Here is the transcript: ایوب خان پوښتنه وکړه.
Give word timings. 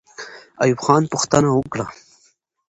ایوب 0.61 0.79
خان 0.85 1.03
پوښتنه 1.11 1.49
وکړه. 1.53 1.85